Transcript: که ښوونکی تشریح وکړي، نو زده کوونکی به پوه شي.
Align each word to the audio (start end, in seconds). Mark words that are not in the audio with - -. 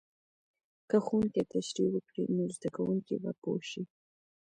که 0.89 0.97
ښوونکی 1.05 1.43
تشریح 1.53 1.89
وکړي، 1.91 2.23
نو 2.35 2.43
زده 2.55 2.69
کوونکی 2.75 3.15
به 3.23 3.31
پوه 3.41 3.61
شي. 3.69 3.83